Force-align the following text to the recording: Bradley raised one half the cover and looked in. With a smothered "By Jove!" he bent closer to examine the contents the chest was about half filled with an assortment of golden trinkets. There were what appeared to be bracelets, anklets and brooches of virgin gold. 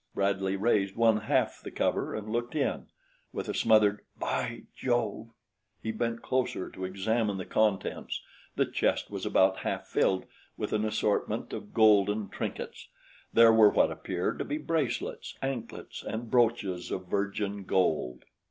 Bradley 0.15 0.55
raised 0.55 0.95
one 0.95 1.17
half 1.17 1.61
the 1.61 1.69
cover 1.69 2.15
and 2.15 2.27
looked 2.31 2.55
in. 2.55 2.87
With 3.31 3.47
a 3.47 3.53
smothered 3.53 4.01
"By 4.17 4.63
Jove!" 4.75 5.29
he 5.79 5.91
bent 5.91 6.23
closer 6.23 6.71
to 6.71 6.85
examine 6.85 7.37
the 7.37 7.45
contents 7.45 8.19
the 8.55 8.65
chest 8.65 9.11
was 9.11 9.27
about 9.27 9.57
half 9.57 9.85
filled 9.85 10.25
with 10.57 10.73
an 10.73 10.85
assortment 10.85 11.53
of 11.53 11.75
golden 11.75 12.29
trinkets. 12.29 12.87
There 13.31 13.53
were 13.53 13.69
what 13.69 13.91
appeared 13.91 14.39
to 14.39 14.43
be 14.43 14.57
bracelets, 14.57 15.37
anklets 15.39 16.01
and 16.01 16.31
brooches 16.31 16.89
of 16.89 17.05
virgin 17.05 17.63
gold. 17.63 18.25